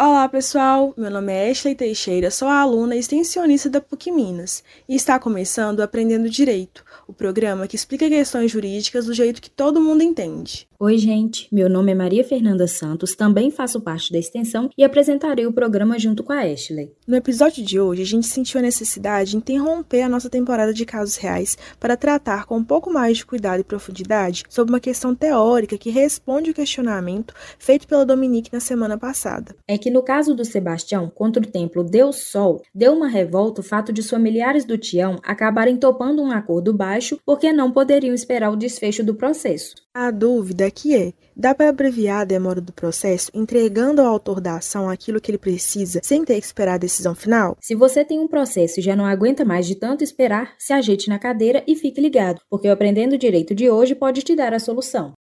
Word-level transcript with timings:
Oh, 0.00 0.14
Olá, 0.18 0.28
pessoal! 0.28 0.92
Meu 0.96 1.12
nome 1.12 1.32
é 1.32 1.48
Ashley 1.48 1.76
Teixeira, 1.76 2.28
sou 2.28 2.48
aluna 2.48 2.96
extensionista 2.96 3.70
da 3.70 3.80
PUC 3.80 4.10
Minas 4.10 4.64
e 4.88 4.96
está 4.96 5.16
começando 5.16 5.80
Aprendendo 5.80 6.28
Direito, 6.28 6.84
o 7.06 7.12
programa 7.12 7.68
que 7.68 7.76
explica 7.76 8.08
questões 8.08 8.50
jurídicas 8.50 9.06
do 9.06 9.14
jeito 9.14 9.40
que 9.40 9.48
todo 9.48 9.80
mundo 9.80 10.02
entende. 10.02 10.66
Oi, 10.80 10.96
gente. 10.96 11.48
Meu 11.52 11.68
nome 11.68 11.90
é 11.90 11.94
Maria 11.94 12.22
Fernanda 12.22 12.68
Santos, 12.68 13.16
também 13.16 13.50
faço 13.50 13.80
parte 13.80 14.12
da 14.12 14.18
extensão 14.18 14.70
e 14.78 14.84
apresentarei 14.84 15.44
o 15.44 15.52
programa 15.52 15.98
junto 15.98 16.22
com 16.22 16.32
a 16.32 16.42
Ashley. 16.42 16.92
No 17.04 17.16
episódio 17.16 17.64
de 17.64 17.80
hoje, 17.80 18.02
a 18.02 18.06
gente 18.06 18.28
sentiu 18.28 18.60
a 18.60 18.62
necessidade 18.62 19.32
de 19.32 19.36
interromper 19.38 20.02
a 20.02 20.08
nossa 20.08 20.30
temporada 20.30 20.72
de 20.72 20.84
casos 20.84 21.16
reais 21.16 21.58
para 21.80 21.96
tratar 21.96 22.46
com 22.46 22.58
um 22.58 22.64
pouco 22.64 22.92
mais 22.92 23.18
de 23.18 23.26
cuidado 23.26 23.58
e 23.58 23.64
profundidade 23.64 24.44
sobre 24.48 24.72
uma 24.72 24.78
questão 24.78 25.16
teórica 25.16 25.76
que 25.76 25.90
responde 25.90 26.52
o 26.52 26.54
questionamento 26.54 27.34
feito 27.58 27.88
pela 27.88 28.06
Dominique 28.06 28.52
na 28.52 28.60
semana 28.60 28.96
passada. 28.96 29.56
É 29.66 29.76
que 29.76 29.90
no 29.90 30.04
caso 30.08 30.34
do 30.34 30.42
Sebastião 30.42 31.12
contra 31.14 31.42
o 31.42 31.46
templo 31.46 31.84
Deus 31.84 32.16
Sol, 32.16 32.62
deu 32.74 32.94
uma 32.94 33.08
revolta 33.08 33.60
o 33.60 33.62
fato 33.62 33.92
de 33.92 34.00
os 34.00 34.08
familiares 34.08 34.64
do 34.64 34.78
Tião 34.78 35.18
acabarem 35.22 35.76
topando 35.76 36.22
um 36.22 36.30
acordo 36.30 36.72
baixo 36.72 37.20
porque 37.26 37.52
não 37.52 37.70
poderiam 37.70 38.14
esperar 38.14 38.50
o 38.50 38.56
desfecho 38.56 39.04
do 39.04 39.14
processo. 39.14 39.74
A 39.92 40.10
dúvida 40.10 40.64
aqui 40.64 40.96
é: 40.96 41.12
dá 41.36 41.54
para 41.54 41.68
abreviar 41.68 42.22
a 42.22 42.24
demora 42.24 42.58
do 42.58 42.72
processo 42.72 43.30
entregando 43.34 44.00
ao 44.00 44.06
autor 44.06 44.40
da 44.40 44.56
ação 44.56 44.88
aquilo 44.88 45.20
que 45.20 45.30
ele 45.30 45.36
precisa 45.36 46.00
sem 46.02 46.24
ter 46.24 46.40
que 46.40 46.46
esperar 46.46 46.76
a 46.76 46.78
decisão 46.78 47.14
final? 47.14 47.58
Se 47.60 47.74
você 47.74 48.02
tem 48.02 48.18
um 48.18 48.26
processo 48.26 48.80
e 48.80 48.82
já 48.82 48.96
não 48.96 49.04
aguenta 49.04 49.44
mais 49.44 49.66
de 49.66 49.74
tanto 49.74 50.02
esperar, 50.02 50.54
se 50.56 50.72
ajeite 50.72 51.10
na 51.10 51.18
cadeira 51.18 51.62
e 51.66 51.76
fique 51.76 52.00
ligado, 52.00 52.40
porque 52.48 52.66
o 52.66 52.72
Aprendendo 52.72 53.18
Direito 53.18 53.54
de 53.54 53.68
hoje 53.68 53.94
pode 53.94 54.22
te 54.22 54.34
dar 54.34 54.54
a 54.54 54.58
solução. 54.58 55.12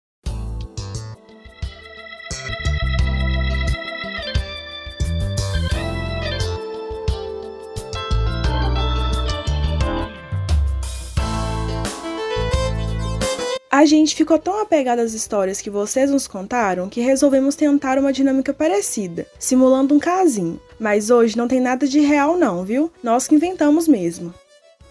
A 13.77 13.85
gente 13.85 14.15
ficou 14.15 14.39
tão 14.39 14.59
apegado 14.59 14.97
às 14.97 15.13
histórias 15.13 15.61
que 15.61 15.69
vocês 15.69 16.09
nos 16.09 16.27
contaram 16.27 16.89
que 16.89 16.99
resolvemos 16.99 17.53
tentar 17.55 17.99
uma 17.99 18.11
dinâmica 18.11 18.51
parecida, 18.51 19.27
simulando 19.37 19.93
um 19.93 19.99
casinho. 19.99 20.59
Mas 20.79 21.11
hoje 21.11 21.37
não 21.37 21.47
tem 21.47 21.59
nada 21.59 21.87
de 21.87 21.99
real 21.99 22.35
não, 22.35 22.65
viu? 22.65 22.91
Nós 23.03 23.27
que 23.27 23.35
inventamos 23.35 23.87
mesmo. 23.87 24.33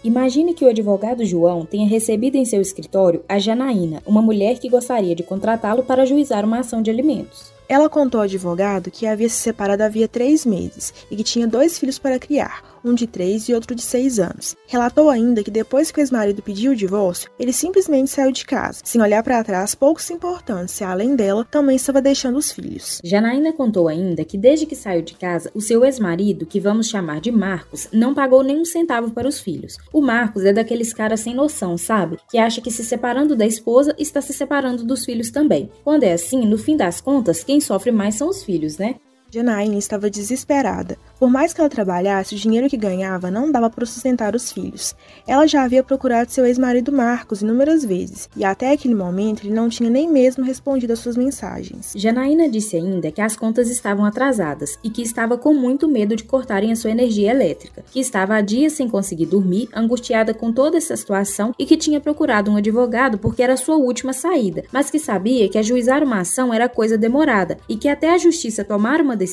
Imagine 0.05 0.53
que 0.53 0.63
o 0.63 0.69
advogado 0.69 1.25
João 1.25 1.65
tenha 1.65 1.85
recebido 1.85 2.37
em 2.37 2.45
seu 2.45 2.61
escritório 2.61 3.25
a 3.27 3.37
Janaína, 3.37 4.01
uma 4.05 4.21
mulher 4.21 4.57
que 4.57 4.69
gostaria 4.69 5.13
de 5.13 5.23
contratá-lo 5.23 5.83
para 5.83 6.05
juizar 6.05 6.45
uma 6.45 6.59
ação 6.59 6.81
de 6.81 6.89
alimentos. 6.89 7.51
Ela 7.67 7.89
contou 7.89 8.21
ao 8.21 8.23
advogado 8.23 8.89
que 8.89 9.05
havia 9.05 9.27
se 9.27 9.35
separado 9.35 9.83
havia 9.83 10.07
três 10.07 10.45
meses 10.45 10.93
e 11.11 11.17
que 11.17 11.23
tinha 11.25 11.45
dois 11.45 11.77
filhos 11.77 11.99
para 11.99 12.17
criar, 12.17 12.76
um 12.87 12.93
de 12.93 13.07
3 13.07 13.49
e 13.49 13.53
outro 13.53 13.75
de 13.75 13.81
6 13.81 14.19
anos. 14.19 14.55
Relatou 14.67 15.09
ainda 15.09 15.43
que 15.43 15.51
depois 15.51 15.91
que 15.91 15.99
o 15.99 16.01
ex-marido 16.01 16.41
pediu 16.41 16.71
o 16.71 16.75
divórcio, 16.75 17.29
ele 17.39 17.53
simplesmente 17.53 18.09
saiu 18.09 18.31
de 18.31 18.45
casa, 18.45 18.81
sem 18.83 19.01
olhar 19.01 19.23
para 19.23 19.43
trás, 19.43 19.75
pouco 19.75 20.01
se 20.01 20.13
importando 20.13 20.67
se 20.67 20.83
além 20.83 21.15
dela 21.15 21.45
também 21.49 21.75
estava 21.75 22.01
deixando 22.01 22.37
os 22.37 22.51
filhos. 22.51 22.99
Janaína 23.03 23.53
contou 23.53 23.87
ainda 23.87 24.23
que 24.23 24.37
desde 24.37 24.65
que 24.65 24.75
saiu 24.75 25.01
de 25.01 25.13
casa, 25.13 25.51
o 25.53 25.61
seu 25.61 25.83
ex-marido, 25.83 26.45
que 26.45 26.59
vamos 26.59 26.87
chamar 26.87 27.19
de 27.19 27.31
Marcos, 27.31 27.87
não 27.91 28.13
pagou 28.13 28.43
nenhum 28.43 28.65
centavo 28.65 29.11
para 29.11 29.27
os 29.27 29.39
filhos. 29.39 29.77
O 29.93 30.01
Marcos 30.01 30.43
é 30.43 30.53
daqueles 30.53 30.93
caras 30.93 31.19
sem 31.19 31.33
noção, 31.33 31.77
sabe? 31.77 32.17
Que 32.29 32.37
acha 32.37 32.61
que 32.61 32.71
se 32.71 32.83
separando 32.83 33.35
da 33.35 33.45
esposa 33.45 33.95
está 33.97 34.21
se 34.21 34.33
separando 34.33 34.83
dos 34.83 35.05
filhos 35.05 35.31
também. 35.31 35.69
Quando 35.83 36.03
é 36.03 36.13
assim, 36.13 36.45
no 36.45 36.57
fim 36.57 36.77
das 36.77 37.01
contas, 37.01 37.43
quem 37.43 37.59
sofre 37.59 37.91
mais 37.91 38.15
são 38.15 38.29
os 38.29 38.43
filhos, 38.43 38.77
né? 38.77 38.95
Janaína 39.37 39.77
estava 39.77 40.09
desesperada. 40.09 40.97
Por 41.19 41.29
mais 41.29 41.53
que 41.53 41.61
ela 41.61 41.69
trabalhasse, 41.69 42.33
o 42.33 42.37
dinheiro 42.37 42.67
que 42.67 42.75
ganhava 42.75 43.29
não 43.29 43.51
dava 43.51 43.69
para 43.69 43.85
sustentar 43.85 44.35
os 44.35 44.51
filhos. 44.51 44.95
Ela 45.27 45.45
já 45.45 45.63
havia 45.63 45.83
procurado 45.83 46.31
seu 46.31 46.45
ex-marido 46.45 46.91
Marcos 46.91 47.41
inúmeras 47.41 47.85
vezes, 47.85 48.29
e 48.35 48.43
até 48.43 48.71
aquele 48.71 48.95
momento 48.95 49.43
ele 49.43 49.53
não 49.53 49.69
tinha 49.69 49.89
nem 49.89 50.09
mesmo 50.09 50.43
respondido 50.43 50.93
às 50.93 50.99
suas 50.99 51.15
mensagens. 51.15 51.93
Janaína 51.95 52.49
disse 52.49 52.75
ainda 52.77 53.11
que 53.11 53.21
as 53.21 53.35
contas 53.35 53.69
estavam 53.69 54.05
atrasadas 54.05 54.79
e 54.83 54.89
que 54.89 55.03
estava 55.03 55.37
com 55.37 55.53
muito 55.53 55.87
medo 55.87 56.15
de 56.15 56.23
cortarem 56.23 56.71
a 56.71 56.75
sua 56.75 56.91
energia 56.91 57.29
elétrica, 57.29 57.83
que 57.91 57.99
estava 57.99 58.35
há 58.35 58.41
dias 58.41 58.73
sem 58.73 58.89
conseguir 58.89 59.27
dormir, 59.27 59.69
angustiada 59.73 60.33
com 60.33 60.51
toda 60.51 60.77
essa 60.77 60.97
situação 60.97 61.53
e 61.59 61.65
que 61.65 61.77
tinha 61.77 62.01
procurado 62.01 62.49
um 62.49 62.57
advogado 62.57 63.19
porque 63.19 63.43
era 63.43 63.55
sua 63.55 63.75
última 63.75 64.13
saída, 64.13 64.63
mas 64.71 64.89
que 64.89 64.97
sabia 64.97 65.47
que 65.47 65.59
ajuizar 65.59 66.03
uma 66.03 66.21
ação 66.21 66.51
era 66.51 66.67
coisa 66.67 66.97
demorada 66.97 67.57
e 67.69 67.75
que 67.75 67.87
até 67.87 68.11
a 68.11 68.17
justiça 68.17 68.63
tomar 68.63 68.99
uma 68.99 69.15
decisão 69.15 69.26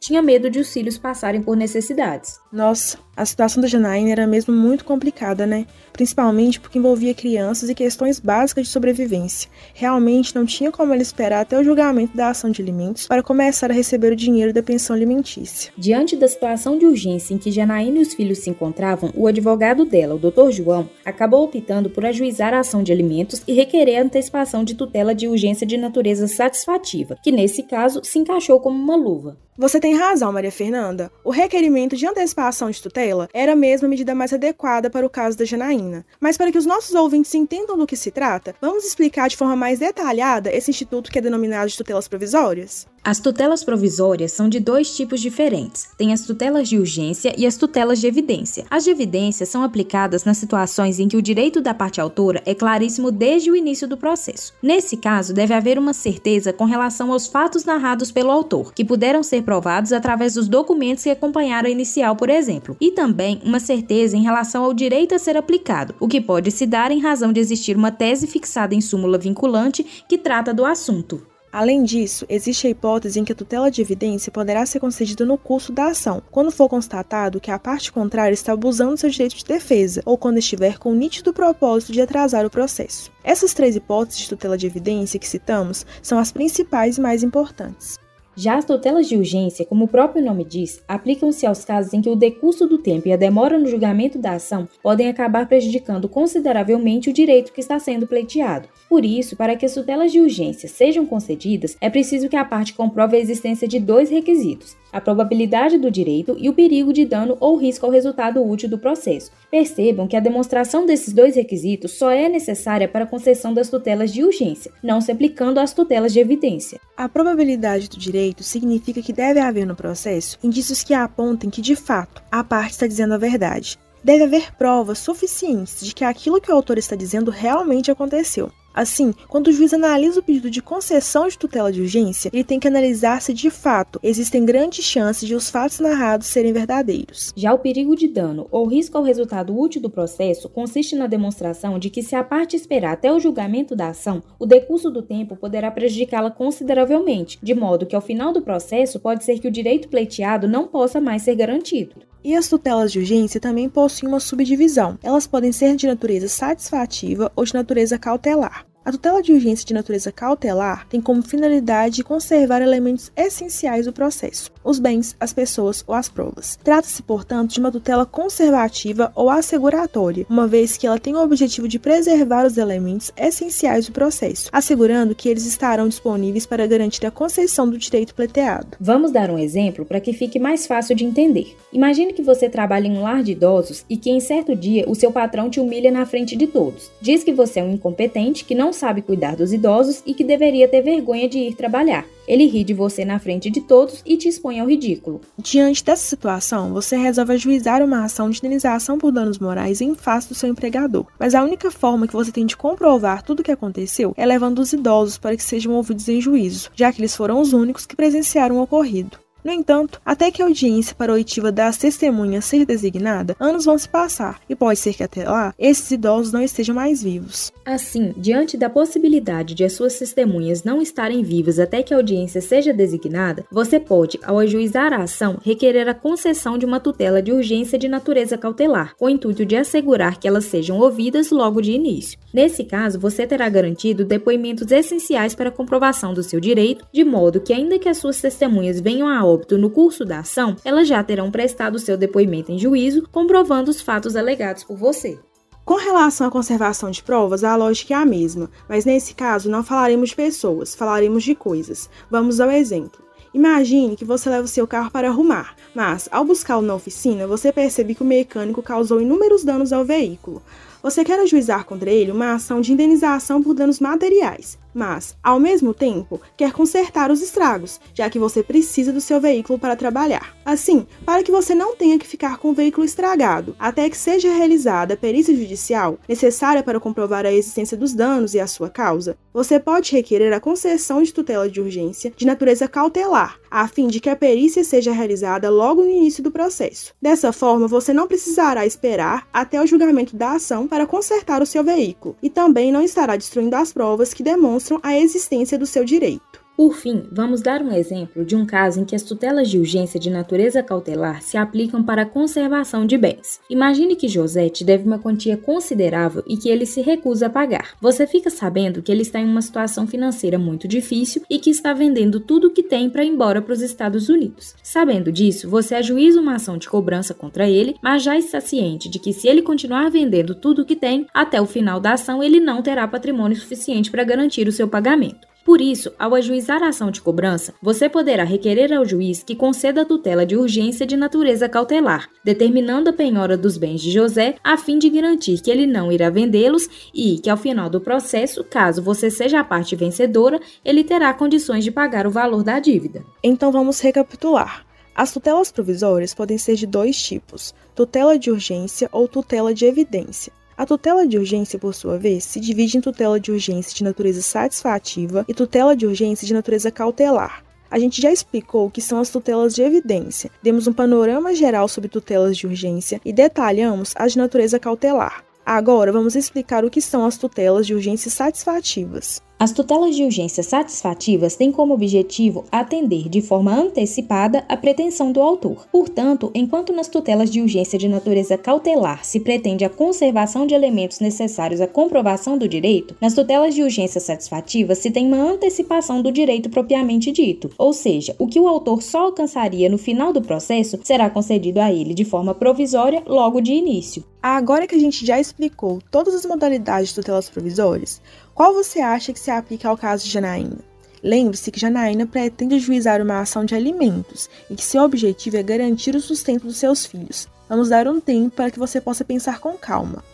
tinha 0.00 0.22
medo 0.22 0.48
de 0.48 0.60
os 0.60 0.72
filhos 0.72 0.96
passarem 0.96 1.26
passarem 1.26 1.42
por 1.42 1.56
necessidades. 1.56 2.38
Nossa, 2.52 2.98
a 3.16 3.24
situação 3.24 3.62
da 3.62 3.68
Janaína 3.68 4.10
era 4.10 4.26
mesmo 4.26 4.54
muito 4.54 4.84
complicada, 4.84 5.46
né? 5.46 5.66
Principalmente 5.92 6.60
porque 6.60 6.78
envolvia 6.78 7.14
crianças 7.14 7.70
e 7.70 7.74
questões 7.74 8.20
básicas 8.20 8.66
de 8.66 8.72
sobrevivência. 8.72 9.48
Realmente 9.72 10.34
não 10.34 10.44
tinha 10.44 10.70
como 10.70 10.92
ela 10.92 11.00
esperar 11.00 11.40
até 11.40 11.58
o 11.58 11.64
julgamento 11.64 12.14
da 12.14 12.28
ação 12.28 12.50
de 12.50 12.60
alimentos 12.60 13.06
para 13.06 13.22
começar 13.22 13.70
a 13.70 13.74
receber 13.74 14.12
o 14.12 14.16
dinheiro 14.16 14.52
da 14.52 14.62
pensão 14.62 14.94
alimentícia. 14.94 15.72
Diante 15.76 16.14
da 16.14 16.28
situação 16.28 16.78
de 16.78 16.84
urgência 16.84 17.32
em 17.32 17.38
que 17.38 17.50
Janaína 17.50 17.98
e 17.98 18.02
os 18.02 18.14
filhos 18.14 18.38
se 18.38 18.50
encontravam, 18.50 19.10
o 19.14 19.26
advogado 19.26 19.84
dela, 19.86 20.14
o 20.14 20.18
Dr. 20.18 20.50
João, 20.50 20.88
acabou 21.04 21.44
optando 21.44 21.88
por 21.88 22.04
ajuizar 22.04 22.52
a 22.52 22.60
ação 22.60 22.82
de 22.82 22.92
alimentos 22.92 23.42
e 23.46 23.54
requerer 23.54 23.98
a 23.98 24.02
antecipação 24.02 24.62
de 24.62 24.74
tutela 24.74 25.14
de 25.14 25.26
urgência 25.26 25.66
de 25.66 25.78
natureza 25.78 26.28
satisfativa, 26.28 27.16
que 27.22 27.32
nesse 27.32 27.62
caso 27.62 28.02
se 28.04 28.18
encaixou 28.18 28.60
como 28.60 28.78
uma 28.78 28.96
luva. 28.96 29.15
Você 29.58 29.80
tem 29.80 29.96
razão, 29.96 30.30
Maria 30.32 30.52
Fernanda. 30.52 31.10
O 31.24 31.30
requerimento 31.30 31.96
de 31.96 32.06
antecipação 32.06 32.70
de 32.70 32.82
tutela 32.82 33.26
era 33.32 33.56
mesmo 33.56 33.86
a 33.86 33.88
medida 33.88 34.14
mais 34.14 34.32
adequada 34.32 34.90
para 34.90 35.06
o 35.06 35.10
caso 35.10 35.38
da 35.38 35.46
Janaína. 35.46 36.04
Mas 36.20 36.36
para 36.36 36.52
que 36.52 36.58
os 36.58 36.66
nossos 36.66 36.94
ouvintes 36.94 37.34
entendam 37.34 37.78
do 37.78 37.86
que 37.86 37.96
se 37.96 38.10
trata, 38.10 38.54
vamos 38.60 38.84
explicar 38.84 39.28
de 39.28 39.36
forma 39.36 39.56
mais 39.56 39.78
detalhada 39.78 40.52
esse 40.52 40.70
instituto 40.70 41.10
que 41.10 41.18
é 41.18 41.22
denominado 41.22 41.70
de 41.70 41.76
tutelas 41.76 42.06
provisórias? 42.06 42.86
As 43.02 43.20
tutelas 43.20 43.62
provisórias 43.62 44.32
são 44.32 44.48
de 44.48 44.58
dois 44.58 44.94
tipos 44.96 45.20
diferentes. 45.20 45.90
Tem 45.96 46.12
as 46.12 46.22
tutelas 46.22 46.68
de 46.68 46.76
urgência 46.76 47.32
e 47.38 47.46
as 47.46 47.56
tutelas 47.56 48.00
de 48.00 48.08
evidência. 48.08 48.66
As 48.68 48.82
de 48.82 48.90
evidência 48.90 49.46
são 49.46 49.62
aplicadas 49.62 50.24
nas 50.24 50.38
situações 50.38 50.98
em 50.98 51.06
que 51.06 51.16
o 51.16 51.22
direito 51.22 51.60
da 51.60 51.72
parte 51.72 52.00
autora 52.00 52.42
é 52.44 52.52
claríssimo 52.52 53.12
desde 53.12 53.48
o 53.48 53.54
início 53.54 53.86
do 53.86 53.96
processo. 53.96 54.52
Nesse 54.60 54.96
caso, 54.96 55.32
deve 55.32 55.54
haver 55.54 55.78
uma 55.78 55.92
certeza 55.92 56.52
com 56.52 56.64
relação 56.64 57.12
aos 57.12 57.28
fatos 57.28 57.64
narrados 57.64 58.10
pelo 58.10 58.32
autor, 58.32 58.74
que 58.74 58.82
puderam 59.06 59.22
ser 59.22 59.44
provados 59.44 59.92
através 59.92 60.34
dos 60.34 60.48
documentos 60.48 61.04
que 61.04 61.10
acompanharam 61.10 61.68
a 61.68 61.70
inicial, 61.70 62.16
por 62.16 62.28
exemplo, 62.28 62.76
e 62.80 62.90
também 62.90 63.40
uma 63.44 63.60
certeza 63.60 64.16
em 64.16 64.22
relação 64.22 64.64
ao 64.64 64.74
direito 64.74 65.14
a 65.14 65.18
ser 65.18 65.36
aplicado, 65.36 65.94
o 66.00 66.08
que 66.08 66.20
pode 66.20 66.50
se 66.50 66.66
dar 66.66 66.90
em 66.90 66.98
razão 66.98 67.32
de 67.32 67.38
existir 67.38 67.76
uma 67.76 67.92
tese 67.92 68.26
fixada 68.26 68.74
em 68.74 68.80
súmula 68.80 69.16
vinculante 69.16 69.86
que 70.08 70.18
trata 70.18 70.52
do 70.52 70.64
assunto. 70.64 71.24
Além 71.52 71.84
disso, 71.84 72.26
existe 72.28 72.66
a 72.66 72.70
hipótese 72.70 73.20
em 73.20 73.24
que 73.24 73.30
a 73.30 73.36
tutela 73.36 73.70
de 73.70 73.80
evidência 73.80 74.32
poderá 74.32 74.66
ser 74.66 74.80
concedida 74.80 75.24
no 75.24 75.38
curso 75.38 75.70
da 75.70 75.86
ação, 75.86 76.20
quando 76.32 76.50
for 76.50 76.68
constatado 76.68 77.40
que 77.40 77.52
a 77.52 77.60
parte 77.60 77.92
contrária 77.92 78.34
está 78.34 78.54
abusando 78.54 78.96
seu 78.96 79.08
direito 79.08 79.36
de 79.36 79.44
defesa 79.44 80.02
ou 80.04 80.18
quando 80.18 80.38
estiver 80.38 80.78
com 80.78 80.92
nítido 80.92 81.32
propósito 81.32 81.92
de 81.92 82.00
atrasar 82.00 82.44
o 82.44 82.50
processo. 82.50 83.12
Essas 83.22 83.54
três 83.54 83.76
hipóteses 83.76 84.22
de 84.22 84.30
tutela 84.30 84.58
de 84.58 84.66
evidência 84.66 85.20
que 85.20 85.28
citamos 85.28 85.86
são 86.02 86.18
as 86.18 86.32
principais 86.32 86.98
e 86.98 87.00
mais 87.00 87.22
importantes. 87.22 88.04
Já 88.38 88.58
as 88.58 88.66
tutelas 88.66 89.08
de 89.08 89.16
urgência, 89.16 89.64
como 89.64 89.86
o 89.86 89.88
próprio 89.88 90.22
nome 90.22 90.44
diz, 90.44 90.82
aplicam-se 90.86 91.46
aos 91.46 91.64
casos 91.64 91.94
em 91.94 92.02
que 92.02 92.10
o 92.10 92.14
decurso 92.14 92.66
do 92.66 92.76
tempo 92.76 93.08
e 93.08 93.12
a 93.12 93.16
demora 93.16 93.58
no 93.58 93.66
julgamento 93.66 94.18
da 94.18 94.32
ação 94.32 94.68
podem 94.82 95.08
acabar 95.08 95.48
prejudicando 95.48 96.06
consideravelmente 96.06 97.08
o 97.08 97.14
direito 97.14 97.50
que 97.50 97.62
está 97.62 97.78
sendo 97.78 98.06
pleiteado. 98.06 98.68
Por 98.90 99.06
isso, 99.06 99.36
para 99.36 99.56
que 99.56 99.64
as 99.64 99.72
tutelas 99.72 100.12
de 100.12 100.20
urgência 100.20 100.68
sejam 100.68 101.06
concedidas, 101.06 101.78
é 101.80 101.88
preciso 101.88 102.28
que 102.28 102.36
a 102.36 102.44
parte 102.44 102.74
comprove 102.74 103.16
a 103.16 103.20
existência 103.20 103.66
de 103.66 103.80
dois 103.80 104.10
requisitos: 104.10 104.76
a 104.92 105.00
probabilidade 105.00 105.78
do 105.78 105.90
direito 105.90 106.36
e 106.38 106.50
o 106.50 106.52
perigo 106.52 106.92
de 106.92 107.06
dano 107.06 107.38
ou 107.40 107.56
risco 107.56 107.86
ao 107.86 107.92
resultado 107.92 108.46
útil 108.46 108.68
do 108.68 108.78
processo. 108.78 109.30
Percebam 109.50 110.06
que 110.06 110.16
a 110.16 110.20
demonstração 110.20 110.84
desses 110.84 111.14
dois 111.14 111.36
requisitos 111.36 111.92
só 111.92 112.10
é 112.10 112.28
necessária 112.28 112.86
para 112.86 113.04
a 113.04 113.08
concessão 113.08 113.54
das 113.54 113.70
tutelas 113.70 114.12
de 114.12 114.22
urgência, 114.22 114.70
não 114.82 115.00
se 115.00 115.10
aplicando 115.10 115.58
às 115.58 115.72
tutelas 115.72 116.12
de 116.12 116.20
evidência. 116.20 116.78
A 116.94 117.08
probabilidade 117.08 117.88
do 117.88 117.96
direito 117.96 118.25
direito 118.26 118.42
significa 118.42 119.02
que 119.02 119.12
deve 119.12 119.40
haver 119.40 119.66
no 119.66 119.76
processo 119.76 120.38
indícios 120.42 120.82
que 120.82 120.94
apontem 120.94 121.50
que, 121.50 121.62
de 121.62 121.76
fato, 121.76 122.22
a 122.30 122.42
parte 122.42 122.72
está 122.72 122.86
dizendo 122.86 123.14
a 123.14 123.18
verdade. 123.18 123.78
Deve 124.02 124.24
haver 124.24 124.54
provas 124.56 124.98
suficientes 124.98 125.80
de 125.80 125.92
que 125.92 126.04
aquilo 126.04 126.40
que 126.40 126.50
o 126.50 126.54
autor 126.54 126.78
está 126.78 126.96
dizendo 126.96 127.30
realmente 127.30 127.90
aconteceu. 127.90 128.50
Assim, 128.76 129.14
quando 129.26 129.46
o 129.46 129.52
juiz 129.52 129.72
analisa 129.72 130.20
o 130.20 130.22
pedido 130.22 130.50
de 130.50 130.60
concessão 130.60 131.26
de 131.26 131.38
tutela 131.38 131.72
de 131.72 131.80
urgência, 131.80 132.28
ele 132.30 132.44
tem 132.44 132.60
que 132.60 132.68
analisar 132.68 133.22
se 133.22 133.32
de 133.32 133.48
fato 133.48 133.98
existem 134.02 134.44
grandes 134.44 134.84
chances 134.84 135.26
de 135.26 135.34
os 135.34 135.48
fatos 135.48 135.80
narrados 135.80 136.26
serem 136.26 136.52
verdadeiros. 136.52 137.32
Já 137.34 137.54
o 137.54 137.58
perigo 137.58 137.96
de 137.96 138.06
dano 138.06 138.46
ou 138.50 138.66
risco 138.66 138.98
ao 138.98 139.02
resultado 139.02 139.58
útil 139.58 139.80
do 139.80 139.88
processo 139.88 140.50
consiste 140.50 140.94
na 140.94 141.06
demonstração 141.06 141.78
de 141.78 141.88
que 141.88 142.02
se 142.02 142.14
a 142.14 142.22
parte 142.22 142.54
esperar 142.54 142.92
até 142.92 143.10
o 143.10 143.18
julgamento 143.18 143.74
da 143.74 143.88
ação, 143.88 144.22
o 144.38 144.44
decurso 144.44 144.90
do 144.90 145.00
tempo 145.00 145.36
poderá 145.36 145.70
prejudicá-la 145.70 146.30
consideravelmente, 146.30 147.38
de 147.42 147.54
modo 147.54 147.86
que 147.86 147.96
ao 147.96 148.02
final 148.02 148.30
do 148.30 148.42
processo 148.42 149.00
pode 149.00 149.24
ser 149.24 149.38
que 149.38 149.48
o 149.48 149.50
direito 149.50 149.88
pleiteado 149.88 150.46
não 150.46 150.66
possa 150.66 151.00
mais 151.00 151.22
ser 151.22 151.34
garantido. 151.34 152.05
E 152.26 152.34
as 152.34 152.48
tutelas 152.48 152.90
de 152.90 152.98
urgência 152.98 153.40
também 153.40 153.68
possuem 153.68 154.10
uma 154.10 154.18
subdivisão. 154.18 154.98
Elas 155.00 155.28
podem 155.28 155.52
ser 155.52 155.76
de 155.76 155.86
natureza 155.86 156.26
satisfativa 156.26 157.30
ou 157.36 157.44
de 157.44 157.54
natureza 157.54 157.96
cautelar. 158.00 158.66
A 158.86 158.92
tutela 158.92 159.20
de 159.20 159.32
urgência 159.32 159.66
de 159.66 159.74
natureza 159.74 160.12
cautelar 160.12 160.86
tem 160.88 161.00
como 161.00 161.20
finalidade 161.20 162.04
conservar 162.04 162.62
elementos 162.62 163.10
essenciais 163.16 163.84
do 163.84 163.92
processo, 163.92 164.52
os 164.62 164.78
bens, 164.78 165.16
as 165.18 165.32
pessoas 165.32 165.82
ou 165.88 165.92
as 165.92 166.08
provas. 166.08 166.56
Trata-se, 166.62 167.02
portanto, 167.02 167.50
de 167.50 167.58
uma 167.58 167.72
tutela 167.72 168.06
conservativa 168.06 169.10
ou 169.16 169.28
asseguratória, 169.28 170.24
uma 170.30 170.46
vez 170.46 170.76
que 170.76 170.86
ela 170.86 171.00
tem 171.00 171.16
o 171.16 171.20
objetivo 171.20 171.66
de 171.66 171.80
preservar 171.80 172.46
os 172.46 172.56
elementos 172.56 173.10
essenciais 173.16 173.86
do 173.86 173.92
processo, 173.92 174.50
assegurando 174.52 175.16
que 175.16 175.28
eles 175.28 175.46
estarão 175.46 175.88
disponíveis 175.88 176.46
para 176.46 176.64
garantir 176.68 177.04
a 177.06 177.10
concessão 177.10 177.68
do 177.68 177.76
direito 177.76 178.14
pleiteado. 178.14 178.76
Vamos 178.80 179.10
dar 179.10 179.32
um 179.32 179.38
exemplo 179.38 179.84
para 179.84 179.98
que 179.98 180.12
fique 180.12 180.38
mais 180.38 180.64
fácil 180.64 180.94
de 180.94 181.04
entender. 181.04 181.56
Imagine 181.72 182.12
que 182.12 182.22
você 182.22 182.48
trabalha 182.48 182.86
em 182.86 182.96
um 182.96 183.02
lar 183.02 183.24
de 183.24 183.32
idosos 183.32 183.84
e 183.90 183.96
que 183.96 184.10
em 184.10 184.20
certo 184.20 184.54
dia 184.54 184.84
o 184.86 184.94
seu 184.94 185.10
patrão 185.10 185.50
te 185.50 185.58
humilha 185.58 185.90
na 185.90 186.06
frente 186.06 186.36
de 186.36 186.46
todos. 186.46 186.88
Diz 187.00 187.24
que 187.24 187.32
você 187.32 187.58
é 187.58 187.64
um 187.64 187.72
incompetente 187.72 188.44
que 188.44 188.54
não 188.54 188.75
sabe 188.76 189.02
cuidar 189.02 189.36
dos 189.36 189.52
idosos 189.52 190.02
e 190.06 190.14
que 190.14 190.22
deveria 190.22 190.68
ter 190.68 190.82
vergonha 190.82 191.28
de 191.28 191.38
ir 191.38 191.54
trabalhar. 191.54 192.04
Ele 192.28 192.46
ri 192.46 192.64
de 192.64 192.74
você 192.74 193.04
na 193.04 193.18
frente 193.18 193.48
de 193.50 193.60
todos 193.60 194.02
e 194.04 194.16
te 194.16 194.28
expõe 194.28 194.58
ao 194.58 194.68
ridículo. 194.68 195.20
Diante 195.38 195.84
dessa 195.84 196.02
situação, 196.02 196.72
você 196.72 196.96
resolve 196.96 197.34
ajuizar 197.34 197.82
uma 197.82 198.04
ação 198.04 198.30
de 198.30 198.38
indenização 198.38 198.98
por 198.98 199.12
danos 199.12 199.38
morais 199.38 199.80
em 199.80 199.94
face 199.94 200.28
do 200.28 200.34
seu 200.34 200.48
empregador. 200.48 201.06
Mas 201.18 201.34
a 201.34 201.42
única 201.42 201.70
forma 201.70 202.06
que 202.06 202.12
você 202.12 202.32
tem 202.32 202.44
de 202.44 202.56
comprovar 202.56 203.22
tudo 203.22 203.40
o 203.40 203.42
que 203.42 203.52
aconteceu 203.52 204.12
é 204.16 204.26
levando 204.26 204.58
os 204.58 204.72
idosos 204.72 205.18
para 205.18 205.36
que 205.36 205.42
sejam 205.42 205.72
ouvidos 205.74 206.08
em 206.08 206.20
juízo, 206.20 206.70
já 206.74 206.92
que 206.92 207.00
eles 207.00 207.16
foram 207.16 207.40
os 207.40 207.52
únicos 207.52 207.86
que 207.86 207.96
presenciaram 207.96 208.56
o 208.56 208.62
ocorrido. 208.62 209.25
No 209.46 209.52
entanto, 209.52 210.00
até 210.04 210.28
que 210.28 210.42
a 210.42 210.44
audiência 210.44 210.92
para 210.92 211.12
a 211.12 211.14
oitiva 211.14 211.52
das 211.52 211.76
testemunhas 211.76 212.44
ser 212.44 212.66
designada, 212.66 213.36
anos 213.38 213.64
vão 213.64 213.78
se 213.78 213.88
passar 213.88 214.40
e 214.48 214.56
pode 214.56 214.80
ser 214.80 214.92
que 214.92 215.04
até 215.04 215.22
lá 215.22 215.54
esses 215.56 215.88
idosos 215.88 216.32
não 216.32 216.42
estejam 216.42 216.74
mais 216.74 217.00
vivos. 217.00 217.52
Assim, 217.64 218.12
diante 218.16 218.56
da 218.56 218.68
possibilidade 218.68 219.54
de 219.54 219.62
as 219.62 219.72
suas 219.72 219.96
testemunhas 219.96 220.64
não 220.64 220.82
estarem 220.82 221.22
vivas 221.22 221.60
até 221.60 221.80
que 221.80 221.94
a 221.94 221.96
audiência 221.96 222.40
seja 222.40 222.72
designada, 222.72 223.44
você 223.48 223.78
pode, 223.78 224.18
ao 224.24 224.40
ajuizar 224.40 224.92
a 224.92 225.04
ação, 225.04 225.38
requerer 225.44 225.88
a 225.88 225.94
concessão 225.94 226.58
de 226.58 226.66
uma 226.66 226.80
tutela 226.80 227.22
de 227.22 227.30
urgência 227.30 227.78
de 227.78 227.86
natureza 227.86 228.36
cautelar, 228.36 228.96
com 228.96 229.04
o 229.04 229.10
intuito 229.10 229.46
de 229.46 229.54
assegurar 229.54 230.18
que 230.18 230.26
elas 230.26 230.46
sejam 230.46 230.80
ouvidas 230.80 231.30
logo 231.30 231.60
de 231.60 231.70
início. 231.70 232.18
Nesse 232.36 232.64
caso, 232.64 233.00
você 233.00 233.26
terá 233.26 233.48
garantido 233.48 234.04
depoimentos 234.04 234.70
essenciais 234.70 235.34
para 235.34 235.48
a 235.48 235.52
comprovação 235.52 236.12
do 236.12 236.22
seu 236.22 236.38
direito, 236.38 236.86
de 236.92 237.02
modo 237.02 237.40
que, 237.40 237.50
ainda 237.50 237.78
que 237.78 237.88
as 237.88 237.96
suas 237.96 238.20
testemunhas 238.20 238.78
venham 238.78 239.08
a 239.08 239.24
óbito 239.24 239.56
no 239.56 239.70
curso 239.70 240.04
da 240.04 240.18
ação, 240.18 240.54
elas 240.62 240.86
já 240.86 241.02
terão 241.02 241.30
prestado 241.30 241.78
seu 241.78 241.96
depoimento 241.96 242.52
em 242.52 242.58
juízo, 242.58 243.08
comprovando 243.10 243.70
os 243.70 243.80
fatos 243.80 244.16
alegados 244.16 244.64
por 244.64 244.76
você. 244.76 245.18
Com 245.64 245.76
relação 245.76 246.26
à 246.26 246.30
conservação 246.30 246.90
de 246.90 247.02
provas, 247.02 247.42
a 247.42 247.56
lógica 247.56 247.94
é 247.94 247.96
a 247.96 248.04
mesma, 248.04 248.50
mas 248.68 248.84
nesse 248.84 249.14
caso 249.14 249.50
não 249.50 249.64
falaremos 249.64 250.10
de 250.10 250.16
pessoas, 250.16 250.74
falaremos 250.74 251.24
de 251.24 251.34
coisas. 251.34 251.88
Vamos 252.10 252.38
ao 252.38 252.50
exemplo. 252.50 253.02
Imagine 253.36 253.96
que 253.96 254.04
você 254.04 254.30
leva 254.30 254.44
o 254.44 254.48
seu 254.48 254.66
carro 254.66 254.90
para 254.90 255.08
arrumar, 255.08 255.54
mas 255.74 256.08
ao 256.10 256.24
buscá-lo 256.24 256.62
na 256.62 256.74
oficina, 256.74 257.26
você 257.26 257.52
percebe 257.52 257.94
que 257.94 258.02
o 258.02 258.06
mecânico 258.06 258.62
causou 258.62 259.00
inúmeros 259.00 259.44
danos 259.44 259.72
ao 259.72 259.84
veículo. 259.84 260.42
Você 260.82 261.04
quer 261.04 261.18
ajuizar 261.20 261.64
contra 261.64 261.90
ele 261.90 262.10
uma 262.12 262.34
ação 262.34 262.60
de 262.60 262.72
indenização 262.72 263.42
por 263.42 263.54
danos 263.54 263.80
materiais 263.80 264.58
mas, 264.76 265.16
ao 265.22 265.40
mesmo 265.40 265.72
tempo, 265.72 266.20
quer 266.36 266.52
consertar 266.52 267.10
os 267.10 267.22
estragos, 267.22 267.80
já 267.94 268.10
que 268.10 268.18
você 268.18 268.42
precisa 268.42 268.92
do 268.92 269.00
seu 269.00 269.18
veículo 269.18 269.58
para 269.58 269.74
trabalhar. 269.74 270.36
Assim, 270.44 270.86
para 271.04 271.22
que 271.22 271.32
você 271.32 271.54
não 271.54 271.74
tenha 271.74 271.98
que 271.98 272.06
ficar 272.06 272.36
com 272.36 272.50
o 272.50 272.54
veículo 272.54 272.84
estragado 272.84 273.56
até 273.58 273.88
que 273.88 273.96
seja 273.96 274.30
realizada 274.30 274.92
a 274.92 274.96
perícia 274.96 275.34
judicial 275.34 275.98
necessária 276.06 276.62
para 276.62 276.78
comprovar 276.78 277.24
a 277.24 277.32
existência 277.32 277.74
dos 277.74 277.94
danos 277.94 278.34
e 278.34 278.38
a 278.38 278.46
sua 278.46 278.68
causa, 278.68 279.16
você 279.32 279.58
pode 279.58 279.92
requerer 279.92 280.34
a 280.34 280.40
concessão 280.40 281.02
de 281.02 281.12
tutela 281.12 281.48
de 281.48 281.58
urgência 281.58 282.12
de 282.14 282.26
natureza 282.26 282.68
cautelar, 282.68 283.40
a 283.50 283.66
fim 283.66 283.86
de 283.86 283.98
que 283.98 284.10
a 284.10 284.16
perícia 284.16 284.62
seja 284.62 284.92
realizada 284.92 285.48
logo 285.48 285.82
no 285.82 285.90
início 285.90 286.22
do 286.22 286.30
processo. 286.30 286.92
Dessa 287.00 287.32
forma, 287.32 287.66
você 287.66 287.94
não 287.94 288.06
precisará 288.06 288.66
esperar 288.66 289.26
até 289.32 289.58
o 289.62 289.66
julgamento 289.66 290.14
da 290.14 290.32
ação 290.32 290.65
para 290.66 290.86
consertar 290.86 291.42
o 291.42 291.46
seu 291.46 291.62
veículo 291.62 292.16
e 292.22 292.30
também 292.30 292.72
não 292.72 292.82
estará 292.82 293.16
destruindo 293.16 293.56
as 293.56 293.72
provas 293.72 294.14
que 294.14 294.22
demonstram 294.22 294.80
a 294.82 294.96
existência 294.96 295.58
do 295.58 295.66
seu 295.66 295.84
direito. 295.84 296.45
Por 296.56 296.74
fim, 296.74 297.02
vamos 297.12 297.42
dar 297.42 297.60
um 297.60 297.70
exemplo 297.70 298.24
de 298.24 298.34
um 298.34 298.46
caso 298.46 298.80
em 298.80 298.84
que 298.86 298.96
as 298.96 299.02
tutelas 299.02 299.50
de 299.50 299.58
urgência 299.58 300.00
de 300.00 300.08
natureza 300.08 300.62
cautelar 300.62 301.20
se 301.20 301.36
aplicam 301.36 301.82
para 301.82 302.02
a 302.02 302.06
conservação 302.06 302.86
de 302.86 302.96
bens. 302.96 303.40
Imagine 303.50 303.94
que 303.94 304.08
José 304.08 304.48
te 304.48 304.64
deve 304.64 304.86
uma 304.86 304.98
quantia 304.98 305.36
considerável 305.36 306.24
e 306.26 306.34
que 306.34 306.48
ele 306.48 306.64
se 306.64 306.80
recusa 306.80 307.26
a 307.26 307.30
pagar. 307.30 307.74
Você 307.78 308.06
fica 308.06 308.30
sabendo 308.30 308.80
que 308.80 308.90
ele 308.90 309.02
está 309.02 309.20
em 309.20 309.26
uma 309.26 309.42
situação 309.42 309.86
financeira 309.86 310.38
muito 310.38 310.66
difícil 310.66 311.22
e 311.28 311.38
que 311.38 311.50
está 311.50 311.74
vendendo 311.74 312.20
tudo 312.20 312.46
o 312.46 312.50
que 312.50 312.62
tem 312.62 312.88
para 312.88 313.04
ir 313.04 313.08
embora 313.08 313.42
para 313.42 313.52
os 313.52 313.60
Estados 313.60 314.08
Unidos. 314.08 314.54
Sabendo 314.62 315.12
disso, 315.12 315.50
você 315.50 315.74
ajuiza 315.74 316.18
uma 316.18 316.36
ação 316.36 316.56
de 316.56 316.70
cobrança 316.70 317.12
contra 317.12 317.46
ele, 317.46 317.76
mas 317.82 318.02
já 318.02 318.16
está 318.16 318.40
ciente 318.40 318.88
de 318.88 318.98
que 318.98 319.12
se 319.12 319.28
ele 319.28 319.42
continuar 319.42 319.90
vendendo 319.90 320.34
tudo 320.34 320.62
o 320.62 320.64
que 320.64 320.74
tem, 320.74 321.06
até 321.12 321.38
o 321.38 321.44
final 321.44 321.78
da 321.78 321.92
ação 321.92 322.22
ele 322.22 322.40
não 322.40 322.62
terá 322.62 322.88
patrimônio 322.88 323.36
suficiente 323.36 323.90
para 323.90 324.04
garantir 324.04 324.48
o 324.48 324.52
seu 324.52 324.66
pagamento. 324.66 325.35
Por 325.46 325.60
isso, 325.60 325.92
ao 325.96 326.12
ajuizar 326.16 326.60
a 326.60 326.70
ação 326.70 326.90
de 326.90 327.00
cobrança, 327.00 327.54
você 327.62 327.88
poderá 327.88 328.24
requerer 328.24 328.72
ao 328.72 328.84
juiz 328.84 329.22
que 329.22 329.36
conceda 329.36 329.82
a 329.82 329.84
tutela 329.84 330.26
de 330.26 330.36
urgência 330.36 330.84
de 330.84 330.96
natureza 330.96 331.48
cautelar, 331.48 332.08
determinando 332.24 332.90
a 332.90 332.92
penhora 332.92 333.36
dos 333.36 333.56
bens 333.56 333.80
de 333.80 333.92
José 333.92 334.34
a 334.42 334.56
fim 334.56 334.76
de 334.76 334.90
garantir 334.90 335.40
que 335.40 335.48
ele 335.48 335.64
não 335.64 335.92
irá 335.92 336.10
vendê-los 336.10 336.68
e 336.92 337.20
que 337.20 337.30
ao 337.30 337.36
final 337.36 337.70
do 337.70 337.80
processo, 337.80 338.42
caso 338.42 338.82
você 338.82 339.08
seja 339.08 339.38
a 339.38 339.44
parte 339.44 339.76
vencedora, 339.76 340.40
ele 340.64 340.82
terá 340.82 341.14
condições 341.14 341.62
de 341.62 341.70
pagar 341.70 342.08
o 342.08 342.10
valor 342.10 342.42
da 342.42 342.58
dívida. 342.58 343.04
Então 343.22 343.52
vamos 343.52 343.78
recapitular. 343.78 344.66
As 344.96 345.12
tutelas 345.12 345.52
provisórias 345.52 346.12
podem 346.12 346.38
ser 346.38 346.56
de 346.56 346.66
dois 346.66 347.00
tipos: 347.00 347.54
tutela 347.72 348.18
de 348.18 348.32
urgência 348.32 348.88
ou 348.90 349.06
tutela 349.06 349.54
de 349.54 349.64
evidência. 349.64 350.32
A 350.56 350.64
tutela 350.64 351.06
de 351.06 351.18
urgência, 351.18 351.58
por 351.58 351.74
sua 351.74 351.98
vez, 351.98 352.24
se 352.24 352.40
divide 352.40 352.78
em 352.78 352.80
tutela 352.80 353.20
de 353.20 353.30
urgência 353.30 353.74
de 353.74 353.84
natureza 353.84 354.22
satisfativa 354.22 355.22
e 355.28 355.34
tutela 355.34 355.76
de 355.76 355.84
urgência 355.86 356.26
de 356.26 356.32
natureza 356.32 356.70
cautelar. 356.70 357.44
A 357.70 357.78
gente 357.78 358.00
já 358.00 358.10
explicou 358.10 358.66
o 358.66 358.70
que 358.70 358.80
são 358.80 358.98
as 358.98 359.10
tutelas 359.10 359.54
de 359.54 359.60
evidência, 359.60 360.30
demos 360.42 360.66
um 360.66 360.72
panorama 360.72 361.34
geral 361.34 361.68
sobre 361.68 361.90
tutelas 361.90 362.38
de 362.38 362.46
urgência 362.46 362.98
e 363.04 363.12
detalhamos 363.12 363.92
as 363.96 364.12
de 364.12 364.18
natureza 364.18 364.58
cautelar. 364.58 365.22
Agora 365.44 365.92
vamos 365.92 366.16
explicar 366.16 366.64
o 366.64 366.70
que 366.70 366.80
são 366.80 367.04
as 367.04 367.18
tutelas 367.18 367.66
de 367.66 367.74
urgência 367.74 368.10
satisfativas. 368.10 369.20
As 369.38 369.52
tutelas 369.52 369.94
de 369.94 370.02
urgência 370.02 370.42
satisfativas 370.42 371.36
têm 371.36 371.52
como 371.52 371.74
objetivo 371.74 372.46
atender 372.50 373.06
de 373.06 373.20
forma 373.20 373.54
antecipada 373.54 374.42
a 374.48 374.56
pretensão 374.56 375.12
do 375.12 375.20
autor. 375.20 375.66
Portanto, 375.70 376.30
enquanto 376.34 376.72
nas 376.72 376.88
tutelas 376.88 377.28
de 377.28 377.42
urgência 377.42 377.78
de 377.78 377.86
natureza 377.86 378.38
cautelar 378.38 379.04
se 379.04 379.20
pretende 379.20 379.62
a 379.62 379.68
conservação 379.68 380.46
de 380.46 380.54
elementos 380.54 381.00
necessários 381.00 381.60
à 381.60 381.66
comprovação 381.66 382.38
do 382.38 382.48
direito, 382.48 382.96
nas 382.98 383.12
tutelas 383.12 383.54
de 383.54 383.62
urgência 383.62 384.00
satisfativa 384.00 384.74
se 384.74 384.90
tem 384.90 385.06
uma 385.06 385.30
antecipação 385.32 386.00
do 386.00 386.10
direito 386.10 386.48
propriamente 386.48 387.12
dito, 387.12 387.50
ou 387.58 387.74
seja, 387.74 388.16
o 388.18 388.26
que 388.26 388.40
o 388.40 388.48
autor 388.48 388.82
só 388.82 389.00
alcançaria 389.00 389.68
no 389.68 389.76
final 389.76 390.14
do 390.14 390.22
processo 390.22 390.80
será 390.82 391.10
concedido 391.10 391.60
a 391.60 391.70
ele 391.70 391.92
de 391.92 392.06
forma 392.06 392.34
provisória 392.34 393.02
logo 393.06 393.42
de 393.42 393.52
início. 393.52 394.02
Agora 394.22 394.66
que 394.66 394.74
a 394.74 394.80
gente 394.80 395.06
já 395.06 395.20
explicou 395.20 395.78
todas 395.88 396.12
as 396.12 396.26
modalidades 396.26 396.88
de 396.88 396.96
tutelas 396.96 397.30
provisórias, 397.30 398.00
qual 398.36 398.52
você 398.52 398.80
acha 398.80 399.14
que 399.14 399.18
se 399.18 399.30
aplica 399.30 399.66
ao 399.66 399.78
caso 399.78 400.04
de 400.04 400.10
Janaína? 400.10 400.58
Lembre-se 401.02 401.50
que 401.50 401.58
Janaína 401.58 402.06
pretende 402.06 402.58
juizar 402.58 403.00
uma 403.00 403.20
ação 403.20 403.46
de 403.46 403.54
alimentos 403.54 404.28
e 404.50 404.54
que 404.54 404.62
seu 404.62 404.82
objetivo 404.82 405.38
é 405.38 405.42
garantir 405.42 405.96
o 405.96 406.00
sustento 406.02 406.46
dos 406.46 406.58
seus 406.58 406.84
filhos. 406.84 407.26
Vamos 407.48 407.70
dar 407.70 407.88
um 407.88 407.98
tempo 407.98 408.36
para 408.36 408.50
que 408.50 408.58
você 408.58 408.78
possa 408.78 409.06
pensar 409.06 409.40
com 409.40 409.56
calma. 409.56 410.04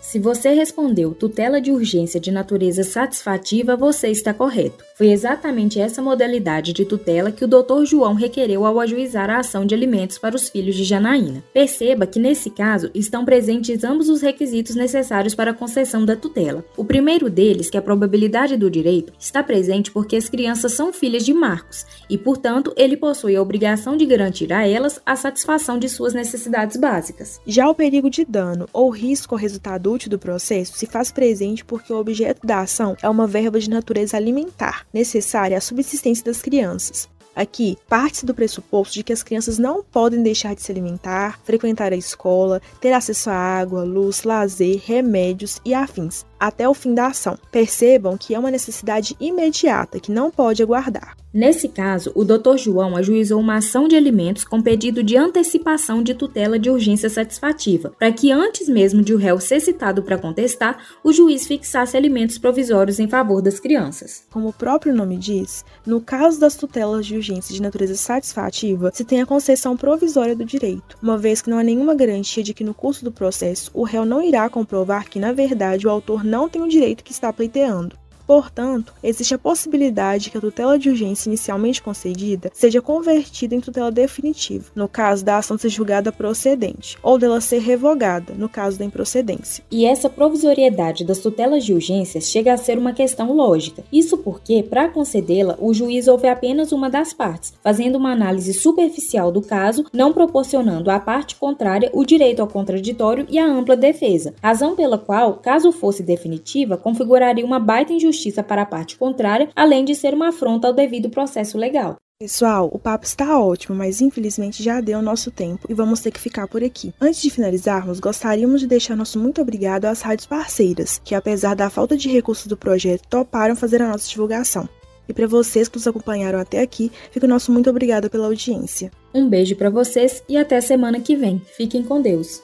Se 0.00 0.18
você 0.18 0.52
respondeu 0.52 1.14
tutela 1.14 1.60
de 1.60 1.70
urgência 1.70 2.20
de 2.20 2.32
natureza 2.32 2.82
satisfativa, 2.82 3.76
você 3.76 4.08
está 4.08 4.34
correto. 4.34 4.84
Foi 5.02 5.10
exatamente 5.10 5.80
essa 5.80 6.00
modalidade 6.00 6.72
de 6.72 6.84
tutela 6.84 7.32
que 7.32 7.44
o 7.44 7.48
Dr. 7.48 7.84
João 7.84 8.14
requereu 8.14 8.64
ao 8.64 8.78
ajuizar 8.78 9.28
a 9.28 9.40
ação 9.40 9.66
de 9.66 9.74
alimentos 9.74 10.16
para 10.16 10.36
os 10.36 10.48
filhos 10.48 10.76
de 10.76 10.84
Janaína. 10.84 11.42
Perceba 11.52 12.06
que 12.06 12.20
nesse 12.20 12.48
caso 12.50 12.88
estão 12.94 13.24
presentes 13.24 13.82
ambos 13.82 14.08
os 14.08 14.22
requisitos 14.22 14.76
necessários 14.76 15.34
para 15.34 15.50
a 15.50 15.54
concessão 15.54 16.04
da 16.04 16.14
tutela. 16.14 16.64
O 16.76 16.84
primeiro 16.84 17.28
deles, 17.28 17.68
que 17.68 17.76
é 17.76 17.80
a 17.80 17.82
probabilidade 17.82 18.56
do 18.56 18.70
direito, 18.70 19.12
está 19.18 19.42
presente 19.42 19.90
porque 19.90 20.14
as 20.14 20.28
crianças 20.28 20.72
são 20.72 20.92
filhas 20.92 21.24
de 21.24 21.34
Marcos 21.34 21.84
e, 22.08 22.16
portanto, 22.16 22.72
ele 22.76 22.96
possui 22.96 23.34
a 23.34 23.42
obrigação 23.42 23.96
de 23.96 24.06
garantir 24.06 24.52
a 24.52 24.68
elas 24.68 25.00
a 25.04 25.16
satisfação 25.16 25.80
de 25.80 25.88
suas 25.88 26.14
necessidades 26.14 26.76
básicas. 26.76 27.40
Já 27.44 27.68
o 27.68 27.74
perigo 27.74 28.08
de 28.08 28.24
dano 28.24 28.68
ou 28.72 28.88
risco 28.88 29.34
ao 29.34 29.40
resultado 29.40 29.92
útil 29.92 30.10
do 30.10 30.18
processo 30.18 30.78
se 30.78 30.86
faz 30.86 31.10
presente 31.10 31.64
porque 31.64 31.92
o 31.92 31.98
objeto 31.98 32.46
da 32.46 32.60
ação 32.60 32.96
é 33.02 33.08
uma 33.08 33.26
verba 33.26 33.58
de 33.58 33.68
natureza 33.68 34.16
alimentar, 34.16 34.86
necessária 34.92 35.56
à 35.56 35.60
subsistência 35.60 36.24
das 36.24 36.42
crianças. 36.42 37.08
Aqui, 37.34 37.78
parte-se 37.88 38.26
do 38.26 38.34
pressuposto 38.34 38.94
de 38.94 39.02
que 39.02 39.12
as 39.12 39.22
crianças 39.22 39.58
não 39.58 39.82
podem 39.82 40.22
deixar 40.22 40.54
de 40.54 40.62
se 40.62 40.70
alimentar, 40.70 41.40
frequentar 41.44 41.90
a 41.92 41.96
escola, 41.96 42.60
ter 42.78 42.92
acesso 42.92 43.30
à 43.30 43.34
água, 43.34 43.84
luz, 43.84 44.22
lazer, 44.22 44.82
remédios 44.84 45.58
e 45.64 45.72
afins, 45.72 46.26
até 46.42 46.68
o 46.68 46.74
fim 46.74 46.92
da 46.92 47.06
ação. 47.06 47.38
Percebam 47.52 48.18
que 48.18 48.34
é 48.34 48.38
uma 48.38 48.50
necessidade 48.50 49.16
imediata 49.20 50.00
que 50.00 50.10
não 50.10 50.28
pode 50.28 50.60
aguardar. 50.60 51.16
Nesse 51.32 51.66
caso, 51.66 52.12
o 52.14 52.24
Dr. 52.24 52.58
João 52.58 52.94
ajuizou 52.94 53.40
uma 53.40 53.56
ação 53.56 53.88
de 53.88 53.96
alimentos 53.96 54.44
com 54.44 54.60
pedido 54.60 55.02
de 55.02 55.16
antecipação 55.16 56.02
de 56.02 56.12
tutela 56.12 56.58
de 56.58 56.68
urgência 56.68 57.08
satisfativa, 57.08 57.90
para 57.98 58.12
que 58.12 58.30
antes 58.30 58.68
mesmo 58.68 59.00
de 59.00 59.14
o 59.14 59.16
réu 59.16 59.40
ser 59.40 59.58
citado 59.60 60.02
para 60.02 60.18
contestar, 60.18 60.76
o 61.02 61.10
juiz 61.10 61.46
fixasse 61.46 61.96
alimentos 61.96 62.36
provisórios 62.36 63.00
em 63.00 63.08
favor 63.08 63.40
das 63.40 63.58
crianças. 63.58 64.24
Como 64.30 64.48
o 64.48 64.52
próprio 64.52 64.94
nome 64.94 65.16
diz, 65.16 65.64
no 65.86 66.02
caso 66.02 66.38
das 66.38 66.54
tutelas 66.54 67.06
de 67.06 67.16
urgência 67.16 67.54
de 67.54 67.62
natureza 67.62 67.94
satisfativa, 67.94 68.90
se 68.92 69.02
tem 69.02 69.22
a 69.22 69.26
concessão 69.26 69.74
provisória 69.74 70.36
do 70.36 70.44
direito, 70.44 70.98
uma 71.02 71.16
vez 71.16 71.40
que 71.40 71.48
não 71.48 71.56
há 71.56 71.64
nenhuma 71.64 71.94
garantia 71.94 72.42
de 72.42 72.52
que 72.52 72.62
no 72.62 72.74
curso 72.74 73.04
do 73.04 73.12
processo 73.12 73.70
o 73.72 73.84
réu 73.84 74.04
não 74.04 74.22
irá 74.22 74.50
comprovar 74.50 75.08
que, 75.08 75.18
na 75.18 75.32
verdade, 75.32 75.86
o 75.86 75.90
autor 75.90 76.22
não 76.32 76.48
tem 76.48 76.62
o 76.62 76.68
direito 76.68 77.04
que 77.04 77.12
está 77.12 77.30
pleiteando. 77.30 77.94
Portanto, 78.26 78.94
existe 79.02 79.34
a 79.34 79.38
possibilidade 79.38 80.30
que 80.30 80.38
a 80.38 80.40
tutela 80.40 80.78
de 80.78 80.88
urgência 80.88 81.28
inicialmente 81.28 81.82
concedida 81.82 82.50
seja 82.54 82.80
convertida 82.80 83.54
em 83.54 83.60
tutela 83.60 83.90
definitiva, 83.90 84.70
no 84.74 84.88
caso 84.88 85.24
da 85.24 85.38
ação 85.38 85.58
ser 85.58 85.68
julgada 85.68 86.12
procedente, 86.12 86.96
ou 87.02 87.18
dela 87.18 87.40
ser 87.40 87.58
revogada, 87.58 88.32
no 88.34 88.48
caso 88.48 88.78
da 88.78 88.84
improcedência. 88.84 89.64
E 89.70 89.84
essa 89.84 90.08
provisoriedade 90.08 91.04
das 91.04 91.18
tutelas 91.18 91.64
de 91.64 91.74
urgência 91.74 92.20
chega 92.20 92.52
a 92.52 92.56
ser 92.56 92.78
uma 92.78 92.92
questão 92.92 93.32
lógica. 93.32 93.84
Isso 93.92 94.16
porque, 94.18 94.62
para 94.62 94.88
concedê-la, 94.88 95.56
o 95.60 95.74
juiz 95.74 96.08
ouve 96.08 96.28
apenas 96.28 96.72
uma 96.72 96.88
das 96.88 97.12
partes, 97.12 97.52
fazendo 97.62 97.96
uma 97.96 98.12
análise 98.12 98.54
superficial 98.54 99.32
do 99.32 99.42
caso, 99.42 99.84
não 99.92 100.12
proporcionando 100.12 100.90
à 100.90 101.00
parte 101.00 101.36
contrária 101.36 101.90
o 101.92 102.04
direito 102.04 102.40
ao 102.40 102.48
contraditório 102.48 103.26
e 103.28 103.38
à 103.38 103.46
ampla 103.46 103.76
defesa, 103.76 104.34
razão 104.42 104.76
pela 104.76 104.96
qual, 104.96 105.34
caso 105.34 105.72
fosse 105.72 106.02
definitiva, 106.02 106.76
configuraria 106.76 107.44
uma 107.44 107.58
baita 107.58 107.92
injustiça 107.92 108.11
justiça 108.12 108.42
para 108.42 108.62
a 108.62 108.66
parte 108.66 108.96
contrária, 108.96 109.48
além 109.56 109.84
de 109.84 109.94
ser 109.94 110.14
uma 110.14 110.28
afronta 110.28 110.68
ao 110.68 110.72
devido 110.72 111.10
processo 111.10 111.58
legal. 111.58 111.96
Pessoal, 112.22 112.70
o 112.72 112.78
papo 112.78 113.04
está 113.04 113.36
ótimo, 113.36 113.74
mas 113.74 114.00
infelizmente 114.00 114.62
já 114.62 114.80
deu 114.80 115.02
nosso 115.02 115.28
tempo 115.28 115.66
e 115.68 115.74
vamos 115.74 115.98
ter 115.98 116.12
que 116.12 116.20
ficar 116.20 116.46
por 116.46 116.62
aqui. 116.62 116.94
Antes 117.00 117.20
de 117.20 117.30
finalizarmos, 117.30 117.98
gostaríamos 117.98 118.60
de 118.60 118.68
deixar 118.68 118.94
nosso 118.94 119.18
muito 119.18 119.42
obrigado 119.42 119.86
às 119.86 120.02
rádios 120.02 120.26
parceiras, 120.26 121.00
que 121.02 121.16
apesar 121.16 121.56
da 121.56 121.68
falta 121.68 121.96
de 121.96 122.08
recursos 122.08 122.46
do 122.46 122.56
projeto, 122.56 123.08
toparam 123.08 123.56
fazer 123.56 123.82
a 123.82 123.88
nossa 123.88 124.08
divulgação. 124.08 124.68
E 125.08 125.12
para 125.12 125.26
vocês 125.26 125.68
que 125.68 125.76
nos 125.76 125.86
acompanharam 125.88 126.38
até 126.38 126.60
aqui, 126.60 126.92
fica 127.10 127.26
o 127.26 127.28
nosso 127.28 127.50
muito 127.50 127.68
obrigado 127.68 128.08
pela 128.08 128.28
audiência. 128.28 128.92
Um 129.12 129.28
beijo 129.28 129.56
para 129.56 129.68
vocês 129.68 130.22
e 130.28 130.36
até 130.36 130.60
semana 130.60 131.00
que 131.00 131.16
vem. 131.16 131.42
Fiquem 131.56 131.82
com 131.82 132.00
Deus. 132.00 132.40